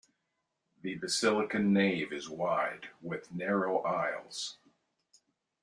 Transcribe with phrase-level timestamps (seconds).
[0.81, 4.57] The basilican nave is wide, with narrow aisles.